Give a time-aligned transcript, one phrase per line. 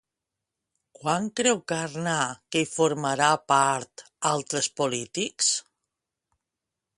[0.99, 2.15] Quan creu Kärnä
[2.51, 5.53] que hi formarà part altres polítics?